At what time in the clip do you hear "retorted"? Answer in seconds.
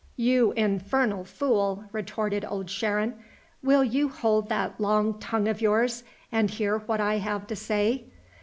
1.91-2.43